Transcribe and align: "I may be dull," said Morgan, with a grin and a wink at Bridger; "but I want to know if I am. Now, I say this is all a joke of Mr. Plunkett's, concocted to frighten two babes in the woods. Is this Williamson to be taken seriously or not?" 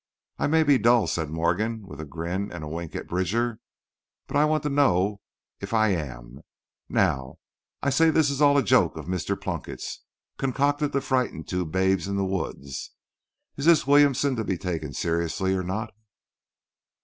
"I 0.39 0.47
may 0.47 0.63
be 0.63 0.79
dull," 0.79 1.05
said 1.05 1.29
Morgan, 1.29 1.85
with 1.85 2.01
a 2.01 2.05
grin 2.05 2.51
and 2.51 2.63
a 2.63 2.67
wink 2.67 2.95
at 2.95 3.07
Bridger; 3.07 3.59
"but 4.25 4.35
I 4.35 4.45
want 4.45 4.63
to 4.63 4.69
know 4.69 5.21
if 5.59 5.75
I 5.75 5.89
am. 5.89 6.41
Now, 6.89 7.37
I 7.83 7.91
say 7.91 8.09
this 8.09 8.31
is 8.31 8.41
all 8.41 8.57
a 8.57 8.63
joke 8.63 8.97
of 8.97 9.05
Mr. 9.05 9.39
Plunkett's, 9.39 10.03
concocted 10.39 10.93
to 10.93 11.01
frighten 11.01 11.43
two 11.43 11.65
babes 11.65 12.07
in 12.07 12.15
the 12.15 12.25
woods. 12.25 12.93
Is 13.57 13.65
this 13.65 13.85
Williamson 13.85 14.35
to 14.37 14.43
be 14.43 14.57
taken 14.57 14.91
seriously 14.91 15.53
or 15.53 15.61
not?" 15.61 15.93